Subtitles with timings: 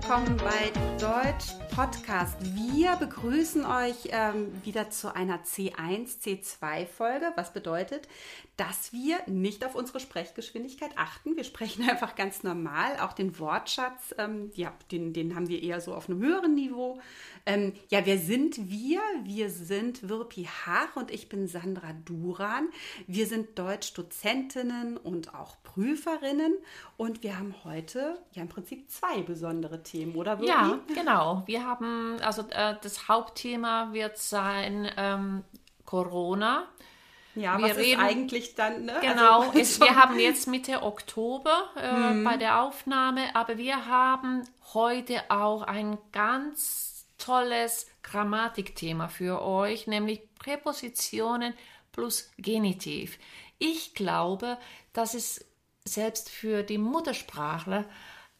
[0.00, 2.34] willkommen bei Deutsch Podcast.
[2.40, 8.08] Wir begrüßen euch ähm, wieder zu einer C1, C2 Folge, was bedeutet,
[8.56, 11.36] dass wir nicht auf unsere Sprechgeschwindigkeit achten.
[11.36, 12.98] Wir sprechen einfach ganz normal.
[13.00, 16.98] Auch den Wortschatz, ähm, ja, den, den haben wir eher so auf einem höheren Niveau.
[17.46, 19.00] Ähm, ja, wer sind wir?
[19.22, 22.68] Wir sind Wirpi Haag und ich bin Sandra Duran.
[23.06, 26.56] Wir sind Deutsch-Dozentinnen und auch Prüferinnen
[26.96, 30.48] und wir haben heute ja im Prinzip zwei besondere Themen, oder Wirpi?
[30.48, 31.44] Ja, genau.
[31.46, 35.44] Wir haben, also äh, das Hauptthema wird sein ähm,
[35.84, 36.68] Corona.
[37.34, 38.84] Ja, wir was reden, ist eigentlich dann?
[38.84, 38.98] Ne?
[39.00, 42.24] Genau, also, es, wir haben jetzt Mitte Oktober äh, hm.
[42.24, 44.42] bei der Aufnahme, aber wir haben
[44.74, 51.54] heute auch ein ganz tolles Grammatikthema für euch, nämlich Präpositionen
[51.92, 53.18] plus Genitiv.
[53.58, 54.56] Ich glaube,
[54.92, 55.44] dass es
[55.84, 57.84] selbst für die Muttersprachler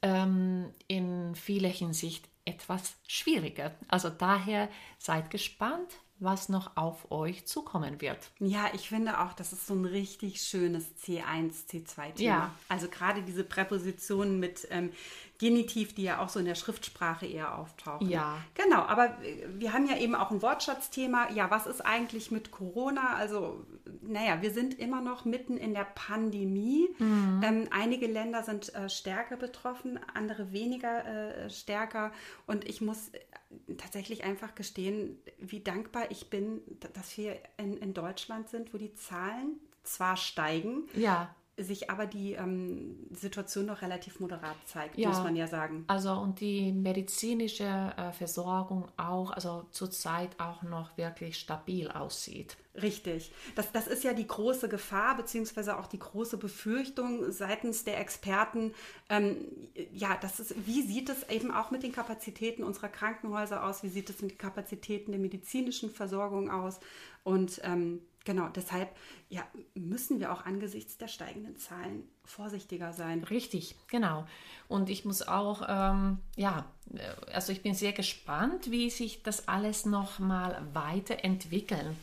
[0.03, 3.75] ähm, in vieler Hinsicht etwas schwieriger.
[3.89, 4.69] Also daher
[4.99, 8.31] seid gespannt, was noch auf euch zukommen wird.
[8.41, 12.15] Ja, ich finde auch, das ist so ein richtig schönes C1, C2-Thema.
[12.19, 12.55] Ja.
[12.69, 14.91] Also gerade diese Präpositionen mit ähm,
[15.39, 18.09] Genitiv, die ja auch so in der Schriftsprache eher auftauchen.
[18.09, 18.39] Ja.
[18.55, 19.17] Genau, aber
[19.57, 21.31] wir haben ja eben auch ein Wortschatzthema.
[21.31, 23.15] Ja, was ist eigentlich mit Corona?
[23.15, 23.65] Also,
[24.03, 26.89] naja, wir sind immer noch mitten in der Pandemie.
[26.99, 27.41] Mhm.
[27.45, 32.11] Ähm, einige Länder sind äh, stärker betroffen, andere weniger äh, stärker.
[32.49, 36.63] Und ich muss äh, tatsächlich einfach gestehen, wie dankbar ich bin,
[36.95, 42.33] dass wir in, in Deutschland sind, wo die Zahlen zwar steigen, ja sich aber die
[42.33, 45.85] ähm, Situation noch relativ moderat zeigt, ja, muss man ja sagen.
[45.89, 47.65] Also und die medizinische
[47.97, 52.57] äh, Versorgung auch, also zurzeit auch noch wirklich stabil aussieht.
[52.81, 53.33] Richtig.
[53.57, 58.73] Das, das ist ja die große Gefahr, beziehungsweise auch die große Befürchtung seitens der Experten.
[59.09, 59.49] Ähm,
[59.93, 63.83] ja, das ist, wie sieht es eben auch mit den Kapazitäten unserer Krankenhäuser aus?
[63.83, 66.79] Wie sieht es mit den Kapazitäten der medizinischen Versorgung aus?
[67.25, 68.95] Und ähm, Genau, deshalb
[69.31, 69.43] ja,
[69.75, 73.25] müssen wir auch angesichts der steigenden Zahlen vorsichtiger sein.
[73.25, 74.27] Richtig, genau.
[74.69, 79.49] Und ich muss auch, ähm, ja, äh, also ich bin sehr gespannt, wie sich das
[79.49, 81.97] alles noch mal weiterentwickeln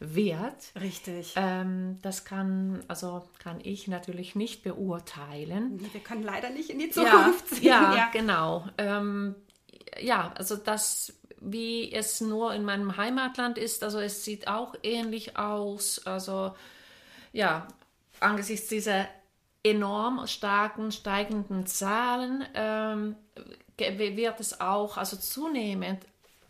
[0.00, 0.72] wird.
[0.80, 1.34] Richtig.
[1.36, 5.86] Ähm, das kann, also kann ich natürlich nicht beurteilen.
[5.92, 7.64] Wir können leider nicht in die Zukunft ja, sehen.
[7.66, 8.10] Ja, ja.
[8.10, 8.66] genau.
[8.78, 9.34] Ähm,
[10.00, 13.84] ja, also das wie es nur in meinem Heimatland ist.
[13.84, 16.04] Also es sieht auch ähnlich aus.
[16.06, 16.54] Also
[17.32, 17.68] ja,
[18.20, 19.06] angesichts dieser
[19.62, 23.16] enorm starken steigenden Zahlen ähm,
[23.76, 26.00] wird es auch also zunehmend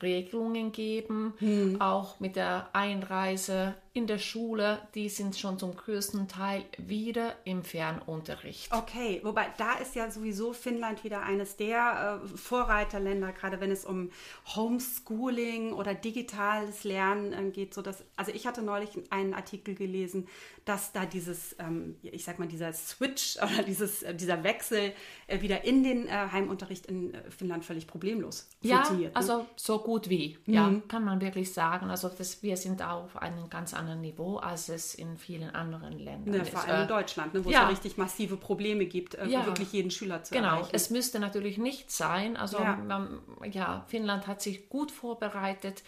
[0.02, 1.80] Regelungen geben, hm.
[1.80, 4.78] auch mit der Einreise in der Schule.
[4.94, 8.72] Die sind schon zum größten Teil wieder im Fernunterricht.
[8.72, 13.84] Okay, wobei da ist ja sowieso Finnland wieder eines der äh, Vorreiterländer, gerade wenn es
[13.84, 14.10] um
[14.54, 17.74] Homeschooling oder digitales Lernen äh, geht.
[17.74, 20.28] So dass, also ich hatte neulich einen Artikel gelesen,
[20.64, 24.92] dass da dieses, ähm, ich sag mal, dieser Switch oder dieses, äh, dieser Wechsel
[25.26, 29.14] äh, wieder in den äh, Heimunterricht in äh, Finnland völlig problemlos ja, funktioniert.
[29.14, 29.28] Ja, ne?
[29.32, 30.54] also so gut wie, mhm.
[30.54, 31.90] ja, kann man wirklich sagen.
[31.90, 36.36] Also das, wir sind auf einem ganz anderen Niveau, als es in vielen anderen Ländern
[36.36, 36.50] ne, ist.
[36.50, 37.58] Vor allem in Deutschland, ne, wo ja.
[37.58, 39.46] es ja richtig massive Probleme gibt, äh, ja.
[39.46, 40.48] wirklich jeden Schüler zu genau.
[40.48, 40.62] erreichen.
[40.66, 42.36] Genau, es müsste natürlich nicht sein.
[42.36, 42.76] Also ja.
[42.76, 45.82] Man, ja, Finnland hat sich gut vorbereitet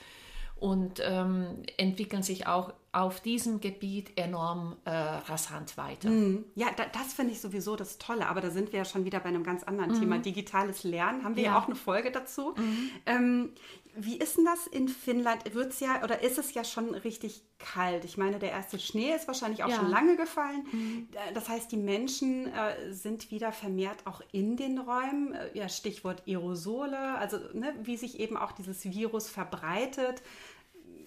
[0.56, 6.10] und ähm, entwickeln sich auch auf diesem Gebiet enorm äh, rasant weiter.
[6.10, 9.04] Mm, ja, da, das finde ich sowieso das Tolle, aber da sind wir ja schon
[9.04, 10.00] wieder bei einem ganz anderen mm.
[10.00, 10.18] Thema.
[10.18, 12.54] Digitales Lernen, haben wir ja, ja auch eine Folge dazu.
[12.56, 12.90] Mm.
[13.06, 13.52] Ähm,
[13.94, 15.54] wie ist denn das in Finnland?
[15.54, 18.04] Wird es ja oder ist es ja schon richtig kalt?
[18.04, 19.76] Ich meine, der erste Schnee ist wahrscheinlich auch ja.
[19.76, 20.64] schon lange gefallen.
[20.70, 21.08] Mhm.
[21.34, 25.34] Das heißt, die Menschen äh, sind wieder vermehrt auch in den Räumen.
[25.34, 30.22] Äh, ja, Stichwort Aerosole, also ne, wie sich eben auch dieses Virus verbreitet.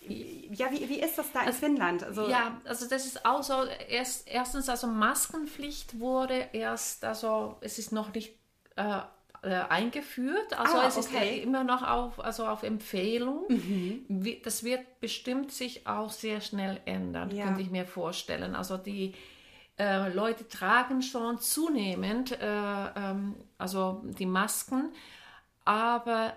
[0.07, 2.03] Ja, wie, wie ist das da in also, Finnland?
[2.03, 7.79] Also, ja, also das ist auch so, erst, erstens, also Maskenpflicht wurde erst, also es
[7.79, 8.33] ist noch nicht
[8.75, 8.99] äh,
[9.43, 10.57] äh, eingeführt.
[10.57, 11.41] Also ah, es ist okay.
[11.41, 13.45] immer noch auf, also auf Empfehlung.
[13.49, 14.41] Mhm.
[14.43, 17.45] Das wird bestimmt sich auch sehr schnell ändern, ja.
[17.45, 18.55] könnte ich mir vorstellen.
[18.55, 19.13] Also die
[19.77, 24.93] äh, Leute tragen schon zunehmend äh, ähm, also die Masken,
[25.65, 26.33] aber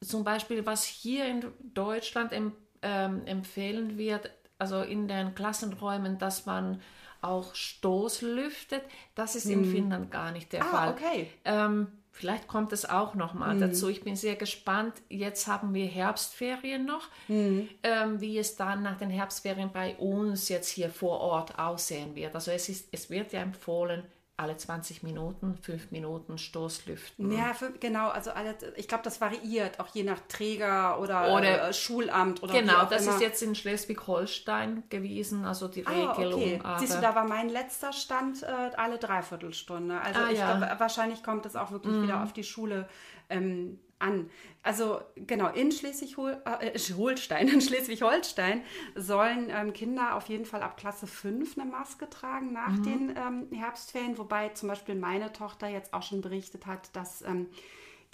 [0.00, 2.52] zum Beispiel, was hier in Deutschland em,
[2.82, 6.80] ähm, empfehlen wird, also in den Klassenräumen, dass man
[7.20, 8.82] auch Stoß lüftet,
[9.14, 9.64] das ist hm.
[9.64, 10.88] in Finnland gar nicht der ah, Fall.
[10.90, 11.30] Okay.
[11.44, 11.88] Ähm,
[12.18, 13.60] Vielleicht kommt es auch noch mal mhm.
[13.60, 13.88] dazu.
[13.88, 14.94] Ich bin sehr gespannt.
[15.08, 17.68] Jetzt haben wir Herbstferien noch, mhm.
[17.84, 22.34] ähm, wie es dann nach den Herbstferien bei uns jetzt hier vor Ort aussehen wird.
[22.34, 24.02] Also es, ist, es wird ja empfohlen,
[24.38, 27.32] alle 20 Minuten, 5 Minuten Stoßlüften.
[27.32, 28.08] Ja, für, genau.
[28.08, 32.42] Also alle, ich glaube, das variiert auch je nach Träger oder, oder äh, Schulamt.
[32.42, 33.16] Oder genau, das immer.
[33.16, 36.40] ist jetzt in Schleswig-Holstein gewesen, also die ah, Regelung.
[36.40, 36.60] Okay.
[36.78, 40.00] Siehst du, da war mein letzter Stand äh, alle Dreiviertelstunde.
[40.00, 40.56] Also ah, ich ja.
[40.56, 42.04] glaube, wahrscheinlich kommt es auch wirklich mhm.
[42.04, 42.88] wieder auf die Schule
[43.28, 44.30] ähm, an.
[44.62, 48.62] Also genau, in Schleswig-Holstein, äh, in Schleswig-Holstein
[48.94, 52.82] sollen ähm, Kinder auf jeden Fall ab Klasse 5 eine Maske tragen nach mhm.
[52.82, 57.46] den ähm, Herbstferien, wobei zum Beispiel meine Tochter jetzt auch schon berichtet hat, dass ähm,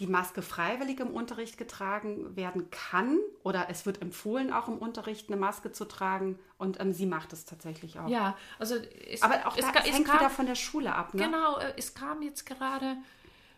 [0.00, 5.28] die Maske freiwillig im Unterricht getragen werden kann oder es wird empfohlen, auch im Unterricht
[5.28, 8.08] eine Maske zu tragen und ähm, sie macht es tatsächlich auch.
[8.08, 8.74] Ja, also
[9.08, 11.14] es, aber auch es, da, es hängt kam, wieder von der Schule ab.
[11.14, 11.24] Ne?
[11.24, 12.96] Genau, äh, es kam jetzt gerade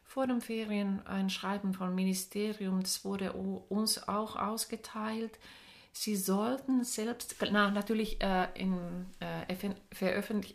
[0.07, 5.39] vor den Ferien ein Schreiben vom Ministerium, das wurde uns auch ausgeteilt.
[5.93, 9.75] Sie sollten selbst, na, natürlich äh, im äh,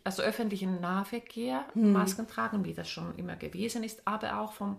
[0.03, 1.93] also öffentlichen Nahverkehr hm.
[1.93, 4.77] Masken tragen, wie das schon immer gewesen ist, aber auch vom,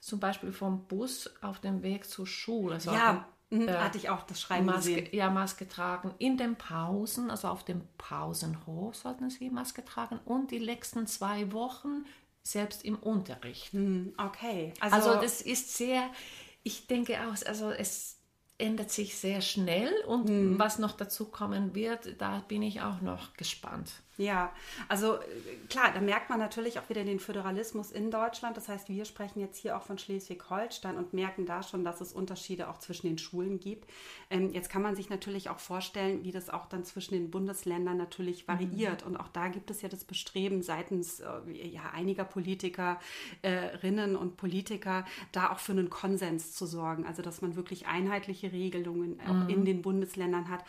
[0.00, 2.74] zum Beispiel vom Bus auf dem Weg zur Schule.
[2.74, 5.08] Also ja, dem, hm, äh, hatte ich auch das Schreiben Maske, gesehen.
[5.12, 6.14] Ja, Maske tragen.
[6.18, 10.20] In den Pausen, also auf dem Pausenhof sollten Sie Maske tragen.
[10.24, 12.04] Und die letzten zwei Wochen
[12.46, 13.72] selbst im Unterricht.
[13.72, 14.74] Hm, okay.
[14.80, 16.10] Also, also, das ist sehr,
[16.62, 18.20] ich denke auch, also es
[18.58, 20.58] ändert sich sehr schnell und hm.
[20.58, 23.90] was noch dazu kommen wird, da bin ich auch noch gespannt.
[24.16, 24.52] Ja,
[24.88, 25.20] also äh,
[25.68, 28.56] klar, da merkt man natürlich auch wieder den Föderalismus in Deutschland.
[28.56, 32.12] Das heißt, wir sprechen jetzt hier auch von Schleswig-Holstein und merken da schon, dass es
[32.12, 33.90] Unterschiede auch zwischen den Schulen gibt.
[34.30, 37.96] Ähm, jetzt kann man sich natürlich auch vorstellen, wie das auch dann zwischen den Bundesländern
[37.96, 38.52] natürlich mhm.
[38.52, 39.02] variiert.
[39.02, 39.08] Mhm.
[39.08, 45.04] Und auch da gibt es ja das Bestreben seitens äh, ja, einiger Politikerinnen und Politiker,
[45.32, 47.04] da auch für einen Konsens zu sorgen.
[47.04, 49.48] Also, dass man wirklich einheitliche Regelungen auch mhm.
[49.48, 50.64] in den Bundesländern hat.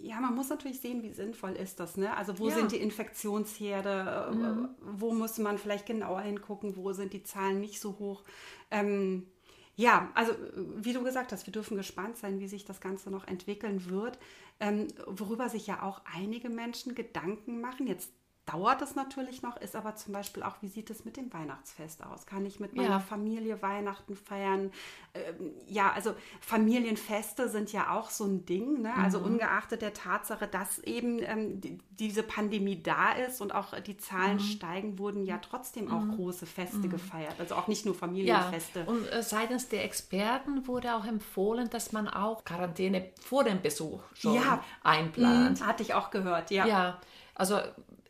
[0.00, 1.96] Ja, man muss natürlich sehen, wie sinnvoll ist das.
[1.96, 2.16] Ne?
[2.16, 2.54] Also, wo ja.
[2.54, 4.68] sind die Infektionsherde, mhm.
[4.80, 8.22] wo muss man vielleicht genauer hingucken, wo sind die Zahlen nicht so hoch.
[8.70, 9.26] Ähm,
[9.74, 10.32] ja, also
[10.76, 14.18] wie du gesagt hast, wir dürfen gespannt sein, wie sich das Ganze noch entwickeln wird,
[14.60, 17.86] ähm, worüber sich ja auch einige Menschen Gedanken machen.
[17.86, 18.12] Jetzt
[18.46, 22.04] dauert es natürlich noch, ist aber zum Beispiel auch, wie sieht es mit dem Weihnachtsfest
[22.04, 22.26] aus?
[22.26, 22.98] Kann ich mit meiner ja.
[22.98, 24.72] Familie Weihnachten feiern?
[25.14, 28.94] Ähm, ja, also Familienfeste sind ja auch so ein Ding, ne?
[28.96, 29.26] also mhm.
[29.26, 34.38] ungeachtet der Tatsache, dass eben ähm, die, diese Pandemie da ist und auch die Zahlen
[34.38, 34.40] mhm.
[34.40, 36.16] steigen, wurden ja trotzdem auch mhm.
[36.16, 36.90] große Feste mhm.
[36.90, 38.80] gefeiert, also auch nicht nur Familienfeste.
[38.80, 38.86] Ja.
[38.86, 44.00] Und äh, seitens der Experten wurde auch empfohlen, dass man auch Quarantäne vor dem Besuch
[44.14, 44.64] schon ja.
[44.82, 45.60] einplant.
[45.60, 46.66] Mhm, hatte ich auch gehört, ja.
[46.66, 47.00] Ja,
[47.34, 47.60] also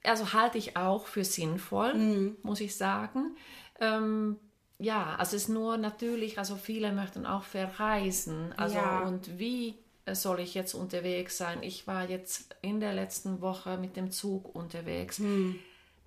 [0.05, 2.37] also halte ich auch für sinnvoll, mhm.
[2.43, 3.37] muss ich sagen.
[3.81, 4.37] Ähm,
[4.79, 8.53] ja, also es ist nur natürlich, also viele möchten auch verreisen.
[8.57, 9.01] Also ja.
[9.01, 9.79] und wie
[10.11, 11.63] soll ich jetzt unterwegs sein?
[11.63, 15.21] Ich war jetzt in der letzten Woche mit dem Zug unterwegs.
[15.21, 15.59] Mhm.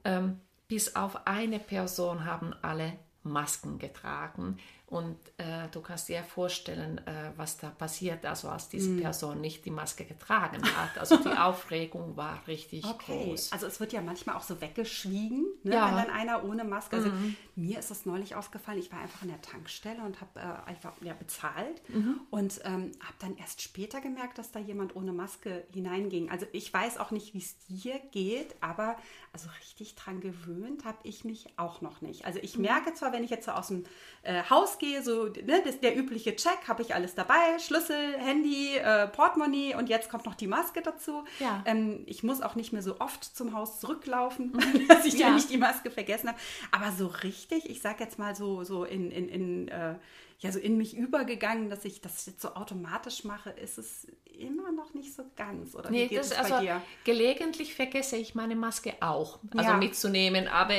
[0.03, 2.94] Ähm, bis auf eine Person haben alle
[3.24, 4.57] Masken getragen.
[4.87, 9.01] Und äh, du kannst dir vorstellen, äh, was da passiert, also als diese mm.
[9.01, 10.99] Person nicht die Maske getragen hat.
[10.99, 13.25] Also die Aufregung war richtig okay.
[13.25, 13.51] groß.
[13.51, 15.87] Also es wird ja manchmal auch so weggeschwiegen, ne, ja.
[15.87, 16.97] wenn dann einer ohne Maske.
[16.97, 17.35] Also mm.
[17.55, 20.93] mir ist das neulich aufgefallen, ich war einfach in der Tankstelle und habe äh, einfach
[21.01, 22.21] ja, bezahlt mhm.
[22.29, 26.29] und ähm, habe dann erst später gemerkt, dass da jemand ohne Maske hineinging.
[26.29, 28.98] Also ich weiß auch nicht, wie es dir geht, aber
[29.33, 32.25] also richtig dran gewöhnt habe ich mich auch noch nicht.
[32.25, 32.63] Also ich mhm.
[32.63, 33.83] merke zwar, wenn ich jetzt so aus dem
[34.24, 38.77] äh, Haus gehe, so ne, das, der übliche Check, habe ich alles dabei, Schlüssel, Handy,
[38.77, 41.24] äh, Portemonnaie und jetzt kommt noch die Maske dazu.
[41.39, 41.63] Ja.
[41.65, 44.88] Ähm, ich muss auch nicht mehr so oft zum Haus zurücklaufen, mhm.
[44.88, 45.32] dass ich ja.
[45.32, 46.39] nicht die Maske vergessen habe.
[46.72, 49.96] Aber so richtig, ich sage jetzt mal so, so in, in, in äh,
[50.39, 54.72] ja so in mich übergegangen, dass ich das jetzt so automatisch mache, ist es immer
[54.72, 55.75] noch nicht so ganz.
[55.75, 56.82] Oder nee, wie geht das, es bei also, dir?
[57.04, 59.77] Gelegentlich vergesse ich meine Maske auch, also ja.
[59.77, 60.75] mitzunehmen, aber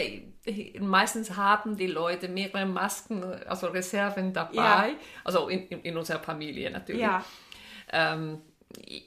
[0.81, 4.89] meistens haben die Leute mehrere Masken, also Reserven dabei, ja.
[5.25, 7.03] also in, in, unserer Familie natürlich.
[7.03, 7.25] Ja.
[7.91, 8.43] Ähm,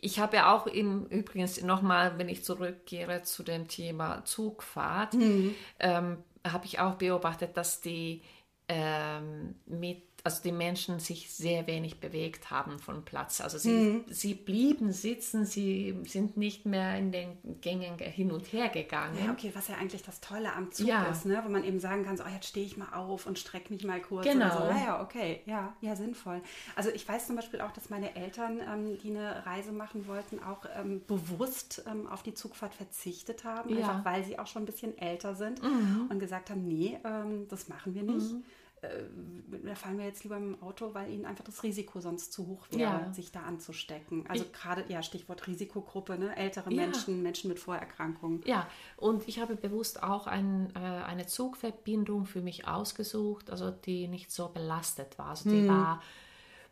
[0.01, 5.53] ich habe ja auch im übrigens nochmal, wenn ich zurückkehre zu dem Thema Zugfahrt, mhm.
[5.79, 8.23] ähm, habe ich auch beobachtet, dass die
[8.67, 13.41] ähm, mit also die Menschen sich sehr wenig bewegt haben von Platz.
[13.41, 14.05] Also sie, mhm.
[14.09, 19.17] sie blieben sitzen, sie sind nicht mehr in den Gängen hin und her gegangen.
[19.23, 21.05] Ja, okay, was ja eigentlich das Tolle am Zug ja.
[21.05, 21.41] ist, ne?
[21.45, 23.83] wo man eben sagen kann, so, oh, jetzt stehe ich mal auf und strecke mich
[23.83, 24.25] mal kurz.
[24.25, 24.49] Genau.
[24.49, 24.63] So.
[24.65, 26.41] Naja, okay, ja, ja, sinnvoll.
[26.75, 30.39] Also ich weiß zum Beispiel auch, dass meine Eltern, ähm, die eine Reise machen wollten,
[30.39, 33.77] auch ähm, bewusst ähm, auf die Zugfahrt verzichtet haben, ja.
[33.77, 36.07] einfach weil sie auch schon ein bisschen älter sind mhm.
[36.09, 38.33] und gesagt haben, nee, ähm, das machen wir nicht.
[38.33, 38.43] Mhm
[38.81, 42.65] da fahren wir jetzt lieber im Auto, weil ihnen einfach das Risiko sonst zu hoch
[42.71, 43.13] wäre, ja.
[43.13, 44.25] sich da anzustecken.
[44.27, 46.35] Also gerade, ja, Stichwort Risikogruppe, ne?
[46.37, 46.83] ältere ja.
[46.83, 48.41] Menschen, Menschen mit Vorerkrankungen.
[48.45, 54.07] Ja, und ich habe bewusst auch ein, äh, eine Zugverbindung für mich ausgesucht, also die
[54.07, 55.29] nicht so belastet war.
[55.29, 55.67] Also die hm.
[55.67, 56.01] war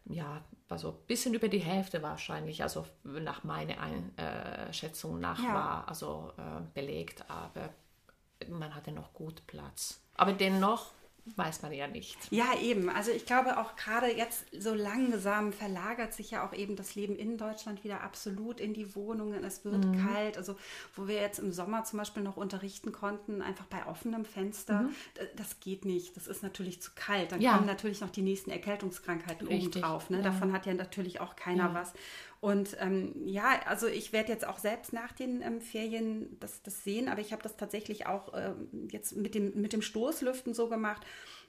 [0.10, 3.76] ja, also ein bisschen über die Hälfte wahrscheinlich, also nach meiner
[4.18, 5.54] Einschätzung nach ja.
[5.54, 7.70] war also äh, belegt, aber
[8.50, 10.00] man hatte noch gut Platz.
[10.16, 10.92] Aber dennoch
[11.36, 12.18] weiß man ja nicht.
[12.32, 12.90] Ja, eben.
[12.90, 17.16] Also ich glaube auch gerade jetzt so langsam verlagert sich ja auch eben das Leben
[17.16, 19.44] in Deutschland wieder absolut in die Wohnungen.
[19.44, 20.08] Es wird mhm.
[20.08, 20.38] kalt.
[20.38, 20.56] Also
[20.96, 24.96] wo wir jetzt im Sommer zum Beispiel noch unterrichten konnten, einfach bei offenem Fenster, mhm.
[25.36, 26.16] das geht nicht.
[26.16, 27.32] Das ist natürlich zu kalt.
[27.32, 27.56] Dann ja.
[27.56, 30.10] kommen natürlich noch die nächsten Erkältungskrankheiten obendrauf.
[30.10, 30.18] Ne?
[30.18, 30.24] Ja.
[30.24, 31.74] Davon hat ja natürlich auch keiner ja.
[31.74, 31.94] was.
[32.40, 36.84] Und ähm, ja, also ich werde jetzt auch selbst nach den ähm, Ferien das, das
[36.84, 40.70] sehen, aber ich habe das tatsächlich auch ähm, jetzt mit dem, mit dem Stoßlüften so
[40.70, 41.06] gemacht,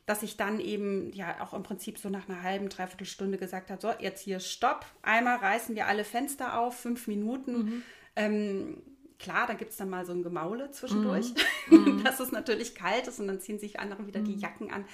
[0.07, 3.71] dass ich dann eben ja auch im Prinzip so nach einer halben, dreiviertel Stunde gesagt
[3.71, 7.53] habe, so jetzt hier Stopp, einmal reißen wir alle Fenster auf, fünf Minuten.
[7.53, 7.83] Mhm.
[8.17, 8.83] Ähm,
[9.19, 11.35] klar, da gibt es dann mal so ein Gemaule zwischendurch,
[11.69, 12.03] mhm.
[12.03, 14.25] dass es natürlich kalt ist und dann ziehen sich andere wieder mhm.
[14.25, 14.87] die Jacken an.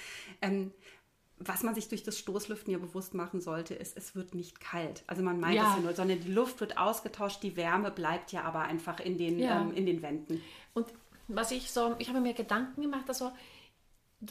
[1.37, 5.03] Was man sich durch das Stoßlüften ja bewusst machen sollte, ist, es wird nicht kalt.
[5.05, 5.69] Also man meint ja.
[5.69, 9.17] es ja nur, sondern die Luft wird ausgetauscht, die Wärme bleibt ja aber einfach in
[9.17, 9.61] den, ja.
[9.61, 10.41] ähm, in den Wänden.
[10.73, 10.87] Und
[11.27, 13.31] was ich so, ich habe mir Gedanken gemacht, also,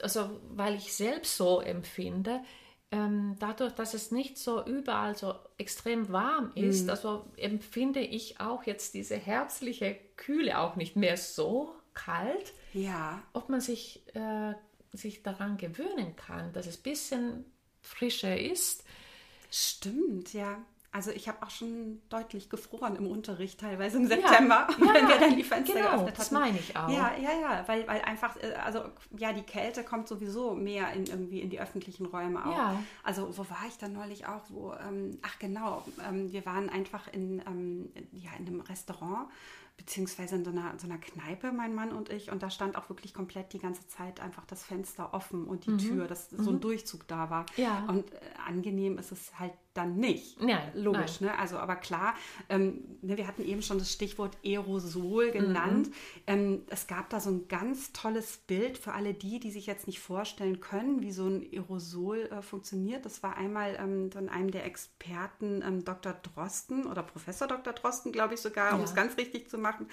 [0.00, 2.40] also weil ich selbst so empfinde,
[2.90, 6.90] ähm, dadurch, dass es nicht so überall so extrem warm ist, mhm.
[6.90, 12.54] also empfinde ich auch jetzt diese herbstliche Kühle auch nicht mehr so kalt.
[12.72, 13.22] Ja.
[13.32, 14.54] Ob man sich äh,
[14.96, 17.44] sich daran gewöhnen kann, dass es ein bisschen
[17.80, 18.84] frischer ist.
[19.50, 20.58] Stimmt, ja.
[20.94, 25.18] Also ich habe auch schon deutlich gefroren im Unterricht, teilweise im September, ja, wenn wir
[25.18, 26.18] dann die Fenster genau, geöffnet hatten.
[26.18, 26.88] Das meine ich auch.
[26.88, 28.84] Ja, ja, ja, weil, weil einfach, äh, also
[29.18, 32.56] ja, die Kälte kommt sowieso mehr in irgendwie in die öffentlichen Räume auch.
[32.56, 32.82] Ja.
[33.02, 34.42] Also wo war ich dann neulich auch?
[34.50, 39.28] Wo, ähm, ach genau, ähm, wir waren einfach in, ähm, ja, in einem Restaurant
[39.76, 42.30] beziehungsweise in so einer, so einer Kneipe, mein Mann und ich.
[42.30, 45.70] Und da stand auch wirklich komplett die ganze Zeit einfach das Fenster offen und die
[45.70, 45.78] mhm.
[45.78, 46.60] Tür, dass so ein mhm.
[46.60, 47.46] Durchzug da war.
[47.56, 47.84] Ja.
[47.88, 50.40] Und äh, angenehm ist es halt dann nicht.
[50.40, 51.32] Nein, Logisch, nein.
[51.32, 51.38] ne?
[51.38, 52.14] Also, aber klar,
[52.48, 55.88] ähm, ne, wir hatten eben schon das Stichwort Aerosol genannt.
[55.88, 55.92] Mhm.
[56.28, 59.88] Ähm, es gab da so ein ganz tolles Bild für alle die, die sich jetzt
[59.88, 63.04] nicht vorstellen können, wie so ein Aerosol äh, funktioniert.
[63.04, 66.12] Das war einmal ähm, von einem der Experten, ähm, Dr.
[66.12, 67.72] Drosten oder Professor Dr.
[67.72, 68.76] Drosten, glaube ich sogar, ja.
[68.76, 69.88] um es ganz richtig zu machen.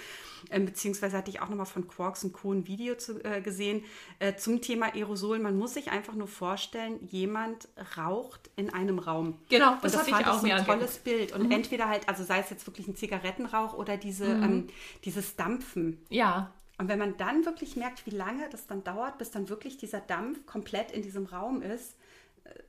[0.51, 2.53] Ähm, beziehungsweise hatte ich auch nochmal von Quarks und Co.
[2.53, 3.83] ein Video zu, äh, gesehen
[4.19, 5.39] äh, zum Thema Aerosol.
[5.39, 9.39] Man muss sich einfach nur vorstellen, jemand raucht in einem Raum.
[9.49, 11.31] Genau Genau, das, das hatte ich auch so ein tolles Bild.
[11.33, 11.51] Und mhm.
[11.51, 14.43] entweder halt, also sei es jetzt wirklich ein Zigarettenrauch oder diese, mhm.
[14.43, 14.67] ähm,
[15.03, 16.03] dieses Dampfen.
[16.09, 16.51] Ja.
[16.77, 19.99] Und wenn man dann wirklich merkt, wie lange das dann dauert, bis dann wirklich dieser
[19.99, 21.95] Dampf komplett in diesem Raum ist,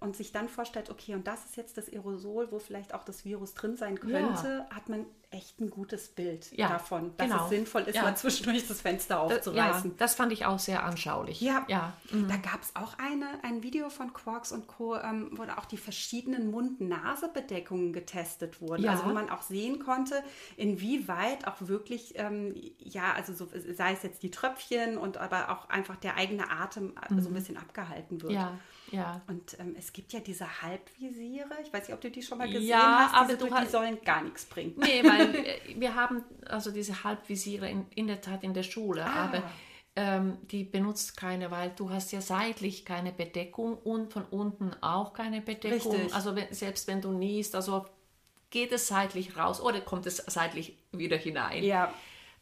[0.00, 3.24] und sich dann vorstellt, okay, und das ist jetzt das Aerosol, wo vielleicht auch das
[3.24, 4.74] Virus drin sein könnte, ja.
[4.74, 7.44] hat man echt ein gutes Bild ja, davon, dass genau.
[7.44, 8.02] es sinnvoll ist, ja.
[8.02, 9.90] mal zwischendurch das Fenster aufzureißen.
[9.90, 11.40] Ja, das fand ich auch sehr anschaulich.
[11.40, 11.92] Ja, ja.
[12.10, 12.28] Mhm.
[12.28, 15.64] da gab es auch eine, ein Video von Quarks und Co., ähm, wo da auch
[15.64, 18.88] die verschiedenen Mund-Nase-Bedeckungen getestet wurden.
[18.88, 20.22] Also wo man auch sehen konnte,
[20.56, 25.68] inwieweit auch wirklich, ähm, ja, also so, sei es jetzt die Tröpfchen und aber auch
[25.68, 27.20] einfach der eigene Atem mhm.
[27.20, 28.32] so ein bisschen abgehalten wird.
[28.32, 28.58] Ja.
[28.92, 29.22] Ja.
[29.26, 31.48] Und ähm, es gibt ja diese Halbvisiere.
[31.64, 33.30] Ich weiß nicht, ob du die schon mal gesehen ja, hast.
[33.30, 34.74] Diese, aber du, die sollen gar nichts bringen.
[34.76, 39.04] Nee, weil äh, wir haben also diese Halbvisiere in, in der Tat in der Schule,
[39.04, 39.24] ah.
[39.24, 39.42] aber
[39.94, 45.12] ähm, die benutzt keine, weil du hast ja seitlich keine Bedeckung und von unten auch
[45.12, 45.92] keine Bedeckung.
[45.92, 46.14] Richtig.
[46.14, 47.86] Also wenn, selbst wenn du niest, also
[48.50, 51.62] geht es seitlich raus oder kommt es seitlich wieder hinein.
[51.62, 51.92] Ja.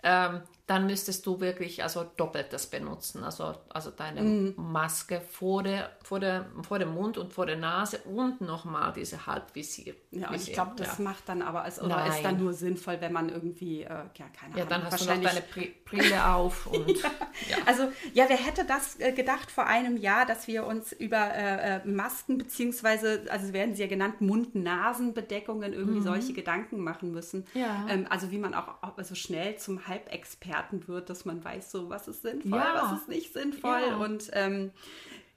[0.02, 3.24] Ähm, dann müsstest du wirklich also doppeltes benutzen.
[3.24, 4.54] Also, also deine mm.
[4.56, 9.26] Maske vor, der, vor, der, vor dem Mund und vor der Nase und nochmal diese
[9.26, 9.96] Halbvisier.
[10.12, 11.04] Ja, ich glaube, das ja.
[11.04, 14.54] macht dann aber, als, oder ist dann nur sinnvoll, wenn man irgendwie, äh, ja, keine
[14.54, 14.58] Ahnung.
[14.58, 15.42] Ja, dann hast du noch deine
[15.84, 16.66] Brille auf.
[16.72, 17.10] Und, ja.
[17.48, 17.56] ja.
[17.66, 21.78] Also, ja, wer hätte das äh, gedacht vor einem Jahr, dass wir uns über äh,
[21.78, 26.04] äh Masken, beziehungsweise, also werden sie ja genannt, Mund-Nasen-Bedeckungen, irgendwie mhm.
[26.04, 27.44] solche Gedanken machen müssen.
[27.54, 27.86] Ja.
[27.88, 31.70] Ähm, also, wie man auch, auch so schnell zum Halbexperten Experten wird, dass man weiß,
[31.70, 32.82] so was ist sinnvoll, ja.
[32.82, 33.80] was ist nicht sinnvoll.
[33.88, 33.96] Ja.
[33.96, 34.70] Und ähm,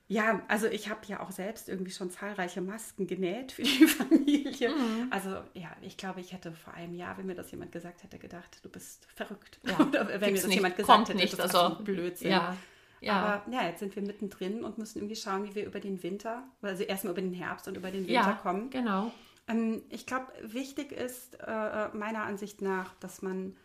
[0.07, 4.69] ja, also ich habe ja auch selbst irgendwie schon zahlreiche Masken genäht für die Familie.
[4.69, 5.07] Mhm.
[5.09, 8.19] Also ja, ich glaube, ich hätte vor einem Jahr, wenn mir das jemand gesagt hätte,
[8.19, 9.59] gedacht, du bist verrückt.
[9.63, 9.79] Ja.
[9.87, 12.31] Oder wenn mir das nicht, jemand gesagt hätte, nicht, das also, Blödsinn.
[12.31, 12.55] Ja.
[13.01, 13.13] Ja.
[13.21, 16.43] Aber ja, jetzt sind wir mittendrin und müssen irgendwie schauen, wie wir über den Winter,
[16.61, 18.69] also erstmal über den Herbst und über den Winter ja, kommen.
[18.69, 19.11] Genau.
[19.49, 23.57] Ähm, ich glaube, wichtig ist äh, äh, meiner Ansicht nach, dass man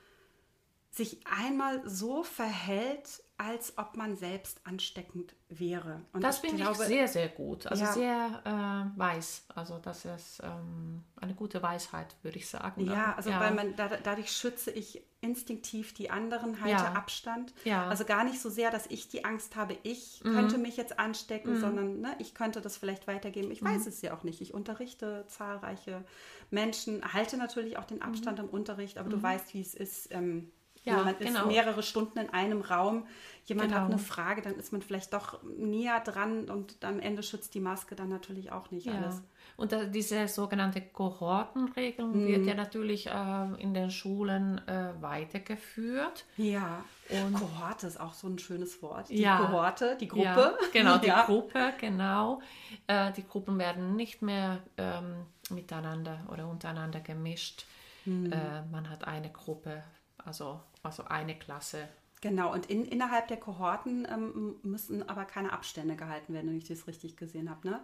[0.91, 6.03] sich einmal so verhält, als ob man selbst ansteckend wäre.
[6.13, 7.69] Und das finde ich sehr, sehr gut.
[7.69, 7.93] Also ja.
[7.93, 9.45] sehr äh, weiß.
[9.55, 12.85] Also das ist ähm, eine gute Weisheit, würde ich sagen.
[12.85, 13.39] Ja, also ja.
[13.39, 16.93] weil man da, dadurch schütze ich instinktiv die anderen, halte ja.
[16.95, 17.55] Abstand.
[17.65, 20.33] Also gar nicht so sehr, dass ich die Angst habe, ich mhm.
[20.33, 21.61] könnte mich jetzt anstecken, mhm.
[21.61, 23.53] sondern ne, ich könnte das vielleicht weitergeben.
[23.53, 23.69] Ich mhm.
[23.69, 24.41] weiß es ja auch nicht.
[24.41, 26.05] Ich unterrichte zahlreiche
[26.51, 28.47] Menschen, halte natürlich auch den Abstand mhm.
[28.47, 29.23] im Unterricht, aber du mhm.
[29.23, 30.13] weißt, wie es ist.
[30.13, 30.51] Ähm,
[30.89, 31.41] ja, man genau.
[31.41, 33.07] ist mehrere Stunden in einem Raum.
[33.45, 33.83] Jemand genau.
[33.83, 37.61] hat eine Frage, dann ist man vielleicht doch näher dran und am Ende schützt die
[37.61, 38.95] Maske dann natürlich auch nicht ja.
[38.95, 39.23] alles.
[39.59, 42.29] Und da, diese sogenannte Kohortenregelung mhm.
[42.29, 46.27] wird ja natürlich äh, in den Schulen äh, weitergeführt.
[46.37, 46.85] Ja.
[47.09, 49.09] Und Kohorte ist auch so ein schönes Wort.
[49.09, 50.25] Die ja, Kohorte, die Gruppe.
[50.25, 51.25] Ja, genau, die ja.
[51.25, 52.41] Gruppe, genau.
[52.87, 57.67] Äh, die Gruppen werden nicht mehr ähm, miteinander oder untereinander gemischt.
[58.05, 58.33] Mhm.
[58.71, 59.83] man hat eine Gruppe
[60.29, 61.89] also, also eine Klasse.
[62.21, 66.69] Genau, und in, innerhalb der Kohorten ähm, müssen aber keine Abstände gehalten werden, wenn ich
[66.69, 67.81] das richtig gesehen habe, ne?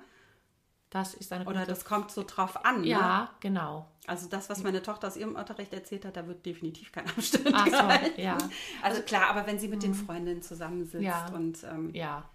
[0.90, 2.84] Das ist eine Oder das kommt so drauf an.
[2.84, 3.28] Ja, ne?
[3.40, 3.88] genau.
[4.06, 7.50] Also das, was meine Tochter aus ihrem Unterricht erzählt hat, da wird definitiv kein Abstand
[7.52, 8.14] Ach gehalten.
[8.14, 8.38] So, ja.
[8.80, 10.06] Also klar, aber wenn sie mit den mhm.
[10.06, 11.26] Freundinnen zusammensitzt ja.
[11.34, 12.28] und ähm, ja,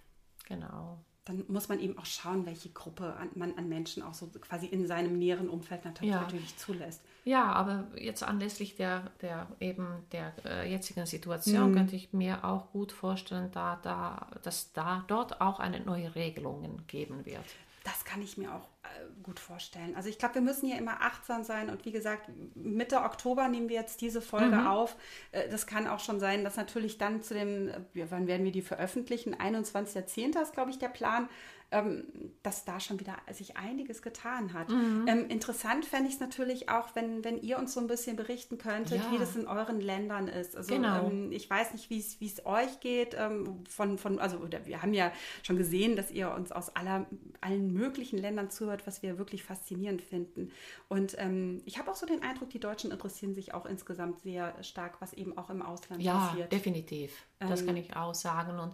[0.46, 4.66] genau dann muss man eben auch schauen, welche Gruppe man an Menschen auch so quasi
[4.66, 6.22] in seinem näheren Umfeld natürlich, ja.
[6.22, 7.02] natürlich zulässt.
[7.26, 11.76] Ja, aber jetzt anlässlich der, der eben der äh, jetzigen Situation mhm.
[11.76, 16.82] könnte ich mir auch gut vorstellen, da, da, dass da dort auch eine neue Regelung
[16.88, 17.46] geben wird.
[17.90, 19.96] Das kann ich mir auch äh, gut vorstellen.
[19.96, 23.68] Also ich glaube, wir müssen hier immer achtsam sein und wie gesagt, Mitte Oktober nehmen
[23.68, 24.68] wir jetzt diese Folge mhm.
[24.68, 24.96] auf.
[25.32, 28.52] Äh, das kann auch schon sein, dass natürlich dann zu dem, äh, wann werden wir
[28.52, 29.36] die veröffentlichen?
[29.36, 30.40] 21.10.
[30.40, 31.30] ist, glaube ich, der Plan
[31.72, 32.06] ähm,
[32.42, 34.70] dass da schon wieder sich einiges getan hat.
[34.70, 35.06] Mhm.
[35.08, 38.58] Ähm, interessant fände ich es natürlich auch, wenn, wenn ihr uns so ein bisschen berichten
[38.58, 39.12] könntet, ja.
[39.12, 40.56] wie das in euren Ländern ist.
[40.56, 41.08] Also genau.
[41.08, 43.16] ähm, ich weiß nicht, wie es euch geht.
[43.18, 45.12] Ähm, von, von, also wir haben ja
[45.44, 47.06] schon gesehen, dass ihr uns aus aller,
[47.42, 50.52] allen möglichen Ländern zuhört, was wir wirklich faszinierend finden.
[50.88, 54.62] Und ähm, ich habe auch so den Eindruck, die Deutschen interessieren sich auch insgesamt sehr
[54.64, 56.52] stark, was eben auch im Ausland ja, passiert.
[56.52, 57.12] Ja, definitiv.
[57.38, 58.58] Das kann ähm, ich auch sagen.
[58.60, 58.74] Und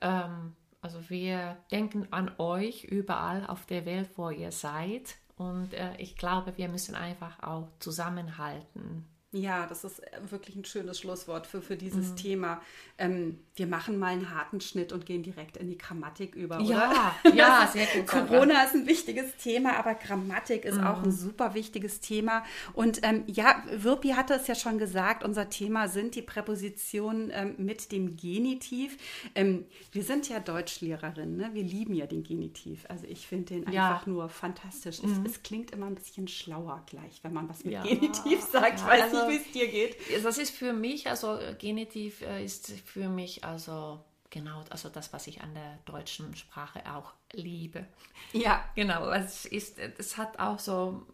[0.00, 5.16] ähm, also wir denken an euch überall auf der Welt, wo ihr seid.
[5.36, 9.06] Und äh, ich glaube, wir müssen einfach auch zusammenhalten.
[9.30, 12.16] Ja, das ist äh, wirklich ein schönes Schlusswort für, für dieses mhm.
[12.16, 12.62] Thema.
[12.96, 16.64] Ähm, wir machen mal einen harten Schnitt und gehen direkt in die Grammatik über, oder?
[16.64, 18.06] Ja, ja sehr gut.
[18.06, 20.86] Corona ist ein wichtiges Thema, aber Grammatik ist mhm.
[20.86, 21.12] auch ein mhm.
[21.12, 22.42] super wichtiges Thema.
[22.72, 27.54] Und ähm, ja, Wirpi hatte es ja schon gesagt, unser Thema sind die Präpositionen ähm,
[27.58, 28.96] mit dem Genitiv.
[29.34, 31.50] Ähm, wir sind ja Deutschlehrerinnen, ne?
[31.52, 32.86] wir lieben ja den Genitiv.
[32.88, 33.90] Also ich finde den ja.
[33.90, 35.02] einfach nur fantastisch.
[35.02, 35.24] Mhm.
[35.26, 37.82] Es, es, klingt immer ein bisschen schlauer gleich, wenn man was mit ja.
[37.82, 38.80] Genitiv sagt.
[38.80, 39.96] Ja, weiß also nicht, wie es dir geht.
[40.24, 44.00] Das ist für mich, also Genitiv äh, ist für mich also
[44.30, 47.86] genau, also das, was ich an der deutschen Sprache auch liebe.
[48.32, 48.64] Ja.
[48.74, 51.06] Genau, es ist, es hat auch so,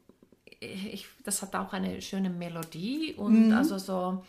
[0.61, 3.55] ich, das hat auch eine schöne Melodie und mhm.
[3.55, 4.25] also so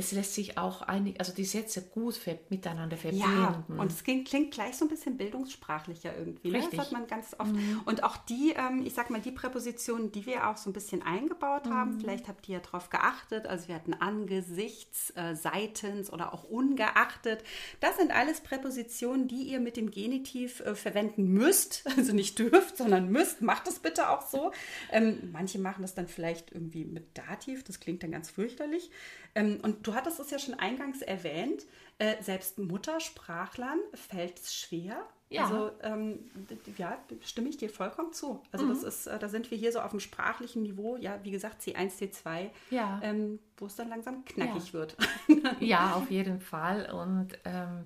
[0.00, 3.24] es lässt sich auch einig, also die Sätze gut miteinander verbinden.
[3.26, 6.50] Ja, und es klingt, klingt, gleich so ein bisschen bildungssprachlicher irgendwie.
[6.50, 6.62] Ne?
[6.70, 7.52] Das hat man ganz oft.
[7.52, 7.82] Mhm.
[7.84, 11.02] Und auch die, ähm, ich sag mal, die Präpositionen, die wir auch so ein bisschen
[11.02, 11.74] eingebaut mhm.
[11.74, 13.46] haben, vielleicht habt ihr ja darauf geachtet.
[13.46, 17.44] Also wir hatten angesichts, äh, seitens oder auch ungeachtet.
[17.80, 21.84] Das sind alles Präpositionen, die ihr mit dem Genitiv äh, verwenden müsst.
[22.00, 23.42] Also nicht dürft, sondern müsst.
[23.42, 24.52] Macht es bitte auch so.
[24.90, 27.62] Ähm, manche machen das dann vielleicht irgendwie mit Dativ.
[27.64, 28.90] Das klingt dann ganz fürchterlich.
[29.34, 31.64] Ähm, und du hattest es ja schon eingangs erwähnt,
[31.98, 35.06] äh, selbst Muttersprachlern fällt es schwer.
[35.28, 35.44] Ja.
[35.44, 36.30] Also ähm,
[36.76, 38.42] ja, stimme ich dir vollkommen zu.
[38.50, 38.70] Also mhm.
[38.70, 41.62] das ist, äh, da sind wir hier so auf dem sprachlichen Niveau, ja, wie gesagt,
[41.62, 43.00] C1, C2, ja.
[43.02, 44.72] ähm, wo es dann langsam knackig ja.
[44.72, 44.96] wird.
[45.60, 46.90] ja, auf jeden Fall.
[46.90, 47.84] Und ähm,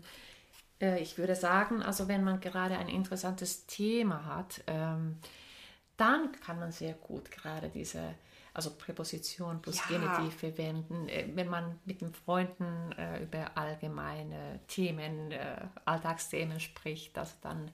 [0.80, 5.16] äh, ich würde sagen, also wenn man gerade ein interessantes Thema hat, ähm,
[5.96, 8.14] dann kann man sehr gut gerade diese
[8.54, 9.98] also Präposition plus ja.
[9.98, 11.08] Genitiv verwenden.
[11.08, 17.70] Äh, wenn man mit den Freunden äh, über allgemeine Themen, äh, Alltagsthemen spricht, das dann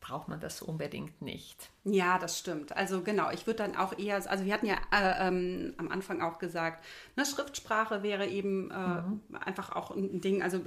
[0.00, 1.70] braucht man das unbedingt nicht.
[1.84, 2.76] Ja, das stimmt.
[2.76, 6.22] Also genau, ich würde dann auch eher, also wir hatten ja äh, ähm, am Anfang
[6.22, 6.84] auch gesagt,
[7.16, 9.20] eine Schriftsprache wäre eben äh, mhm.
[9.44, 10.60] einfach auch ein Ding, also,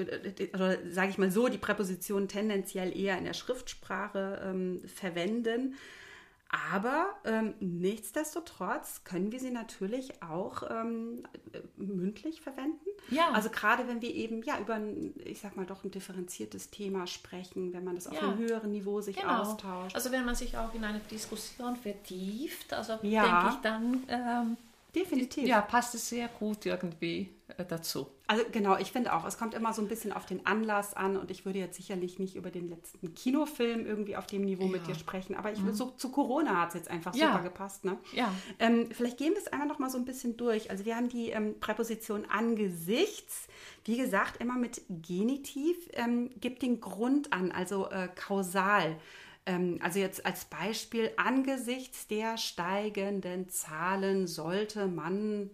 [0.51, 5.75] also sage ich mal so, die Präposition tendenziell eher in der Schriftsprache ähm, verwenden.
[6.53, 11.23] Aber ähm, nichtsdestotrotz können wir sie natürlich auch ähm,
[11.77, 12.85] mündlich verwenden.
[13.09, 13.31] Ja.
[13.31, 17.07] Also gerade wenn wir eben ja über ein, ich sag mal doch ein differenziertes Thema
[17.07, 18.27] sprechen, wenn man das auf ja.
[18.27, 19.43] einem höheren Niveau sich genau.
[19.43, 19.95] austauscht.
[19.95, 23.23] Also wenn man sich auch in eine Diskussion vertieft, also ja.
[23.23, 24.57] denke ich dann ähm,
[24.95, 25.47] definitiv.
[25.47, 28.07] Ja, passt es sehr gut irgendwie äh, dazu.
[28.27, 31.17] Also genau, ich finde auch, es kommt immer so ein bisschen auf den Anlass an
[31.17, 34.71] und ich würde jetzt sicherlich nicht über den letzten Kinofilm irgendwie auf dem Niveau ja.
[34.71, 35.73] mit dir sprechen, aber ich mhm.
[35.73, 37.31] so zu Corona hat es jetzt einfach ja.
[37.31, 37.83] super gepasst.
[37.83, 37.97] Ne?
[38.13, 38.33] Ja.
[38.59, 40.71] Ähm, vielleicht gehen wir es einmal noch mal so ein bisschen durch.
[40.71, 43.47] Also wir haben die ähm, Präposition angesichts,
[43.85, 48.97] wie gesagt, immer mit Genitiv, ähm, gibt den Grund an, also äh, kausal.
[49.45, 55.49] Ähm, also jetzt als Beispiel, angesichts der steigenden Zahlen sollte man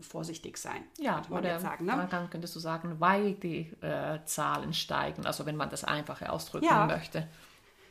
[0.00, 0.84] vorsichtig sein.
[0.98, 2.06] Ja, oder sagen, ne?
[2.10, 6.66] dann könntest du sagen, weil die äh, Zahlen steigen, also wenn man das einfacher ausdrücken
[6.66, 6.86] ja.
[6.86, 7.26] möchte.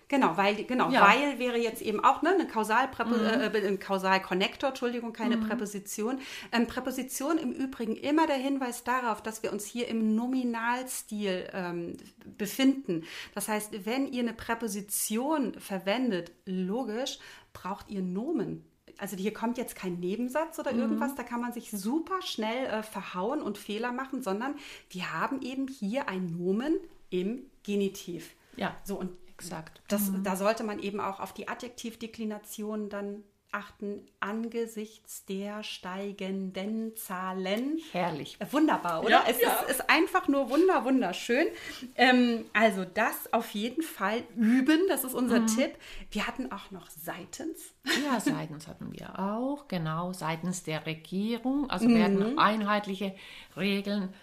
[0.10, 1.02] Genau, weil, genau, ja.
[1.02, 3.26] weil wäre jetzt eben auch ne, eine Kausalpräpo mhm.
[3.26, 5.48] äh, ein Kausalkonnektor, Entschuldigung, keine mhm.
[5.48, 6.20] Präposition.
[6.54, 11.98] Ähm, Präposition im Übrigen immer der Hinweis darauf, dass wir uns hier im Nominalstil ähm,
[12.38, 13.04] befinden.
[13.36, 17.20] Das heißt, wenn ihr eine Präposition verwendet, logisch,
[17.52, 18.64] braucht ihr Nomen
[19.00, 20.80] also hier kommt jetzt kein Nebensatz oder mhm.
[20.80, 24.56] irgendwas, da kann man sich super schnell äh, verhauen und Fehler machen, sondern
[24.90, 26.78] wir haben eben hier ein Nomen
[27.12, 28.34] im Genitiv.
[28.56, 29.82] Ja, so und exakt.
[29.88, 30.24] Das, mhm.
[30.24, 37.80] Da sollte man eben auch auf die Adjektivdeklination dann achten angesichts der steigenden Zahlen.
[37.92, 38.38] Herrlich.
[38.52, 39.10] Wunderbar, oder?
[39.10, 39.52] Ja, es ja.
[39.62, 41.48] Ist, ist, einfach nur wunder, wunderschön.
[41.96, 45.48] Ähm, also das auf jeden Fall üben, das ist unser mhm.
[45.48, 45.72] Tipp.
[46.12, 47.74] Wir hatten auch noch seitens.
[48.06, 51.70] Ja, seitens hatten wir auch, genau, seitens der Regierung.
[51.70, 51.96] Also mhm.
[51.96, 53.16] werden einheitliche
[53.56, 54.14] Regeln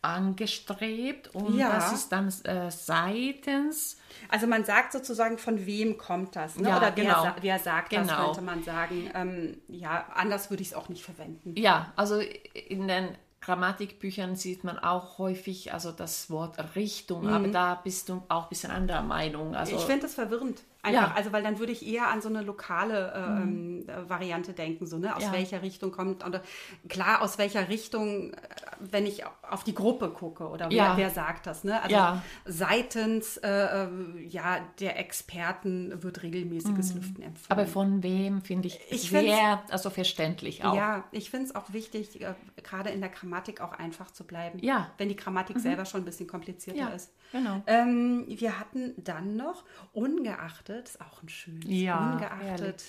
[0.00, 1.70] angestrebt und ja.
[1.70, 3.96] das ist dann äh, seitens.
[4.28, 6.56] Also man sagt sozusagen, von wem kommt das?
[6.56, 6.68] Ne?
[6.68, 7.26] Ja, Oder wer, genau.
[7.40, 8.06] wer sagt genau.
[8.06, 9.10] das, könnte man sagen.
[9.14, 11.54] Ähm, ja, anders würde ich es auch nicht verwenden.
[11.56, 17.32] Ja, also in den Grammatikbüchern sieht man auch häufig also das Wort Richtung, mhm.
[17.32, 19.54] aber da bist du auch ein bisschen anderer Meinung.
[19.54, 20.62] Also, ich finde das verwirrend.
[20.88, 21.14] Einfach, ja.
[21.14, 23.84] also weil dann würde ich eher an so eine lokale äh, mhm.
[23.88, 25.32] Ähm, Variante denken, so ne, aus ja.
[25.32, 26.42] welcher Richtung kommt oder
[26.88, 28.36] klar aus welcher Richtung, äh,
[28.80, 30.96] wenn ich auf die Gruppe gucke oder ja.
[30.96, 31.82] wer, wer, sagt das, ne?
[31.82, 33.88] Also seitens äh, äh,
[34.28, 37.00] ja der Experten wird regelmäßiges mhm.
[37.00, 37.50] Lüften empfohlen.
[37.50, 40.74] Aber von wem finde ich, ich sehr also verständlich auch.
[40.74, 44.58] Ja, ich finde es auch wichtig, äh, gerade in der Grammatik auch einfach zu bleiben.
[44.62, 44.90] Ja.
[44.98, 45.60] Wenn die Grammatik mhm.
[45.60, 47.12] selber schon ein bisschen komplizierter ist.
[47.32, 47.62] Genau.
[47.66, 51.64] Ähm, wir hatten dann noch ungeachtet, ist auch ein schönes.
[51.68, 52.60] Ja, ungeachtet.
[52.60, 52.82] Ehrlich.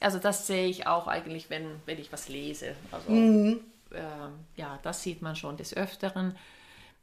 [0.00, 2.74] Also das sehe ich auch eigentlich, wenn, wenn ich was lese.
[2.90, 3.60] Also mhm.
[3.90, 4.00] äh,
[4.56, 6.36] ja, das sieht man schon des Öfteren.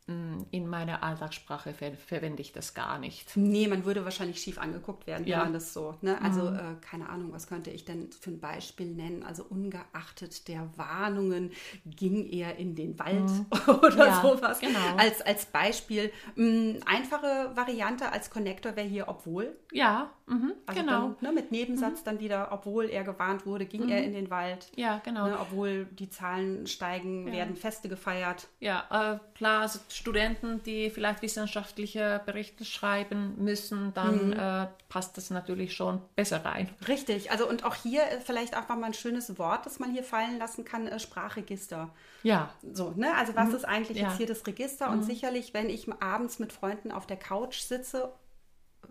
[0.09, 3.35] Mm, in meiner Alltagssprache ver verwende ich das gar nicht.
[3.35, 5.37] Nee, man würde wahrscheinlich schief angeguckt werden, ja.
[5.37, 5.95] wenn man das so.
[6.01, 6.21] Ne?
[6.21, 6.55] Also, mhm.
[6.55, 9.23] äh, keine Ahnung, was könnte ich denn für ein Beispiel nennen?
[9.23, 11.51] Also, ungeachtet der Warnungen
[11.85, 13.45] ging er in den Wald mhm.
[13.83, 14.61] oder ja, sowas.
[14.61, 14.95] Genau.
[14.95, 16.09] Als, als Beispiel.
[16.35, 19.57] Mh, mm, einfache Variante als Connector wäre hier, obwohl.
[19.73, 21.15] Ja, mhm, also genau.
[21.21, 22.05] Dann, ne, mit Nebensatz mhm.
[22.05, 24.05] dann wieder, obwohl er gewarnt wurde, ging er mhm.
[24.05, 24.69] in den Wald.
[24.75, 25.27] Ja, genau.
[25.27, 27.33] Ne, obwohl die Zahlen steigen, ja.
[27.33, 28.47] werden Feste gefeiert.
[28.59, 34.33] Ja, äh, klar, also Studenten, die vielleicht wissenschaftliche Berichte schreiben müssen, dann mhm.
[34.33, 36.69] äh, passt das natürlich schon besser rein.
[36.87, 40.03] Richtig, also und auch hier äh, vielleicht auch mal ein schönes Wort, das man hier
[40.03, 41.89] fallen lassen kann, äh, Sprachregister.
[42.23, 42.53] Ja.
[42.73, 43.15] So, ne?
[43.15, 43.55] Also was mhm.
[43.55, 44.07] ist eigentlich ja.
[44.07, 44.89] jetzt hier das Register?
[44.89, 45.03] Und mhm.
[45.03, 48.11] sicherlich, wenn ich abends mit Freunden auf der Couch sitze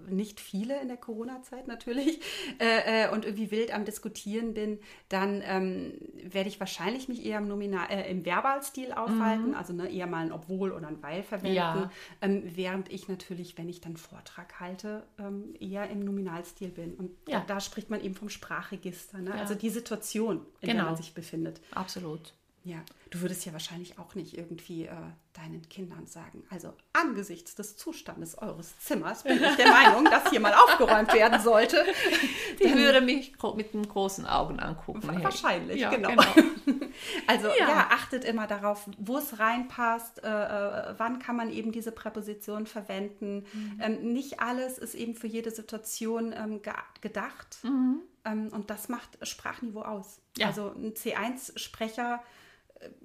[0.09, 2.21] nicht viele in der Corona-Zeit natürlich,
[2.61, 7.39] äh, äh, und irgendwie wild am Diskutieren bin, dann ähm, werde ich wahrscheinlich mich eher
[7.39, 9.55] im, Nominal, äh, im Verbalstil aufhalten, mhm.
[9.55, 11.91] also ne, eher mal ein Obwohl oder ein Weil verwenden, ja.
[12.21, 16.95] ähm, während ich natürlich, wenn ich dann Vortrag halte, ähm, eher im Nominalstil bin.
[16.95, 17.41] Und ja.
[17.41, 19.31] da, da, spricht man eben vom Sprachregister, ne?
[19.31, 19.37] ja.
[19.37, 20.75] also die Situation, in genau.
[20.75, 21.61] der man sich befindet.
[21.73, 22.33] Absolut.
[22.67, 22.79] Ja,
[23.11, 24.93] du würdest ja wahrscheinlich auch nicht irgendwie äh,
[25.35, 26.43] deinen Kindern sagen.
[26.51, 31.41] Also angesichts des Zustandes eures Zimmers bin ich der Meinung, dass hier mal aufgeräumt werden
[31.41, 31.85] sollte.
[32.59, 35.01] Die würde mich mit den großen Augen angucken.
[35.23, 36.09] Wahrscheinlich, ja, genau.
[36.09, 36.25] genau.
[37.27, 37.69] Also ja.
[37.69, 37.89] ja.
[37.93, 43.45] achtet immer darauf, wo es reinpasst, äh, äh, wann kann man eben diese Präposition verwenden.
[43.53, 43.81] Mhm.
[43.81, 47.59] Ähm, nicht alles ist eben für jede Situation ähm, ge gedacht.
[47.63, 48.01] Mhm.
[48.25, 50.21] Ähm, und das macht Sprachniveau aus.
[50.39, 50.47] Ja.
[50.47, 52.46] Also ein C1-Sprecher äh,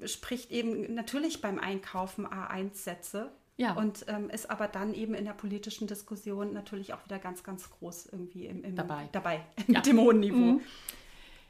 [0.06, 3.32] spricht eben natürlich beim Einkaufen A1-Sätze.
[3.58, 3.74] Ja.
[3.74, 7.70] Und ähm, ist aber dann eben in der politischen Diskussion natürlich auch wieder ganz, ganz
[7.70, 9.36] groß irgendwie im, im dabei, dabei
[9.68, 9.80] ja.
[9.80, 10.38] mit dem hohen Niveau.
[10.38, 10.62] Mhm.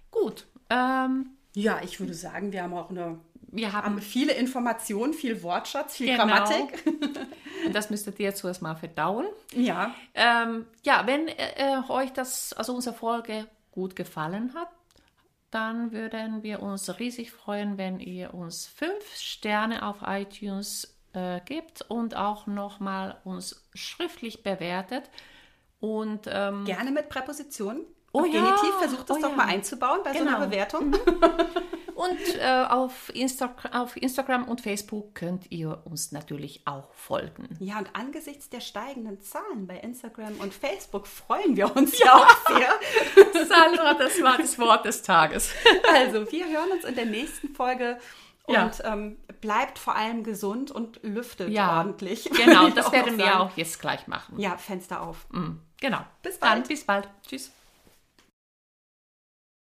[0.09, 0.45] Gut.
[0.69, 3.19] Ähm, ja, ich würde sagen, wir haben auch eine
[3.51, 6.25] wir haben, haben viele Informationen, viel Wortschatz, viel genau.
[6.25, 6.85] Grammatik.
[7.65, 9.25] Und das müsstet ihr jetzt erstmal verdauen.
[9.53, 9.93] Ja.
[10.13, 14.69] Ähm, ja, wenn äh, euch das, also unsere Folge gut gefallen hat,
[15.51, 21.83] dann würden wir uns riesig freuen, wenn ihr uns fünf Sterne auf iTunes äh, gebt
[21.89, 25.09] und auch nochmal uns schriftlich bewertet.
[25.79, 27.85] Und, ähm, Gerne mit Präpositionen.
[28.13, 28.79] Oh, Genitiv, ja.
[28.79, 29.35] versucht das oh, doch ja.
[29.35, 30.23] mal einzubauen bei genau.
[30.23, 30.49] so einer genau.
[30.49, 30.89] Bewertung.
[30.89, 30.97] Mhm.
[32.01, 37.47] Und äh, auf, Insta auf Instagram und Facebook könnt ihr uns natürlich auch folgen.
[37.59, 42.37] Ja, und angesichts der steigenden Zahlen bei Instagram und Facebook freuen wir uns ja auch
[42.47, 43.45] sehr.
[43.45, 45.53] Sandra, das war das Wort des Tages.
[45.93, 47.99] Also, wir hören uns in der nächsten Folge
[48.45, 48.71] und ja.
[48.83, 52.29] ähm, bleibt vor allem gesund und lüftet ja, ordentlich.
[52.31, 54.39] Genau, das werden wir auch jetzt gleich machen.
[54.39, 55.27] Ja, Fenster auf.
[55.29, 55.99] Mhm, genau.
[56.23, 56.53] Bis bald.
[56.53, 57.07] Dann, bis bald.
[57.27, 57.51] Tschüss.